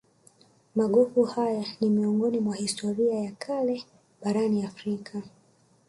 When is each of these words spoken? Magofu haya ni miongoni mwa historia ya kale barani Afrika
Magofu 0.75 1.23
haya 1.23 1.65
ni 1.81 1.89
miongoni 1.89 2.39
mwa 2.39 2.55
historia 2.55 3.19
ya 3.19 3.31
kale 3.31 3.83
barani 4.21 4.63
Afrika 4.65 5.21